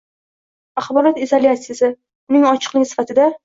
axborot 0.83 1.21
izolyatsisi– 1.27 1.93
uning 2.33 2.51
ochiqligi 2.57 2.91
sifatida; 2.95 3.33